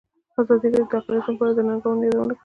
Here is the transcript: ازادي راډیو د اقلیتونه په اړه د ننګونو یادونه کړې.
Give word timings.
ازادي 0.41 0.67
راډیو 0.71 0.87
د 0.91 0.93
اقلیتونه 0.99 1.37
په 1.37 1.43
اړه 1.45 1.53
د 1.57 1.59
ننګونو 1.67 2.03
یادونه 2.07 2.33
کړې. 2.35 2.39